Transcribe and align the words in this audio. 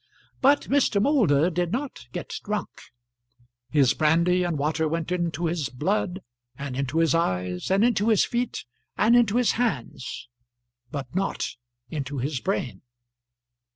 But 0.41 0.61
Mr. 0.61 0.99
Moulder 0.99 1.51
did 1.51 1.71
not 1.71 2.07
get 2.11 2.33
drunk. 2.43 2.69
His 3.69 3.93
brandy 3.93 4.43
and 4.43 4.57
water 4.57 4.87
went 4.87 5.11
into 5.11 5.45
his 5.45 5.69
blood, 5.69 6.21
and 6.57 6.75
into 6.75 6.97
his 6.97 7.13
eyes, 7.13 7.69
and 7.69 7.83
into 7.85 8.09
his 8.09 8.25
feet, 8.25 8.65
and 8.97 9.15
into 9.15 9.37
his 9.37 9.51
hands, 9.61 10.27
but 10.89 11.13
not 11.13 11.45
into 11.91 12.17
his 12.17 12.39
brain. 12.39 12.81